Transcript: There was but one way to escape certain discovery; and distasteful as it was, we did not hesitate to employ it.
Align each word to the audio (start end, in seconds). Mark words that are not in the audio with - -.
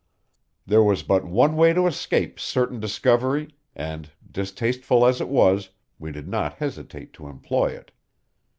There 0.65 0.81
was 0.81 1.03
but 1.03 1.25
one 1.25 1.55
way 1.55 1.73
to 1.73 1.85
escape 1.85 2.39
certain 2.39 2.79
discovery; 2.79 3.53
and 3.75 4.09
distasteful 4.31 5.05
as 5.05 5.21
it 5.21 5.29
was, 5.29 5.69
we 5.99 6.11
did 6.11 6.27
not 6.27 6.55
hesitate 6.55 7.13
to 7.13 7.27
employ 7.27 7.67
it. 7.73 7.91